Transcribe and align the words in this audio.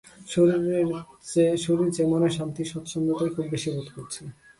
শরীর 1.63 1.89
চেয়ে 1.93 2.09
মনের 2.11 2.33
শান্তি-স্বচ্ছন্দতাই 2.37 3.31
খুব 3.35 3.45
বেশী 3.51 3.69
বোধ 3.75 3.87
করছি। 3.95 4.21